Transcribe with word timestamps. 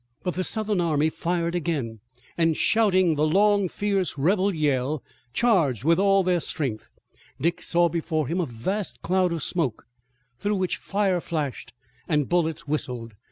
But 0.23 0.33
the 0.33 0.43
Southern 0.43 0.81
army 0.81 1.09
fired 1.11 1.53
again, 1.53 1.99
and 2.35 2.57
shouting 2.57 3.13
the 3.13 3.27
long 3.27 3.69
fierce 3.69 4.17
rebel 4.17 4.51
yell, 4.51 5.03
charged 5.31 5.83
with 5.83 5.99
all 5.99 6.27
its 6.27 6.47
strength. 6.47 6.89
Dick 7.39 7.61
saw 7.61 7.87
before 7.87 8.27
him 8.27 8.41
a 8.41 8.47
vast 8.47 9.03
cloud 9.03 9.31
of 9.31 9.43
smoke, 9.43 9.85
through 10.39 10.55
which 10.55 10.77
fire 10.77 11.21
flashed 11.21 11.73
and 12.07 12.27
bullets 12.27 12.65
whistled. 12.67 13.13